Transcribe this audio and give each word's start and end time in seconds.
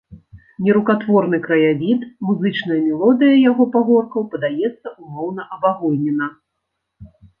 Нерукатворны 0.67 1.39
краявід, 1.47 1.99
музычная 2.29 2.77
мелодыя 2.87 3.35
яго 3.51 3.63
пагоркаў 3.75 4.21
падаецца 4.33 4.87
ўмоўна-абагульнена. 5.03 6.27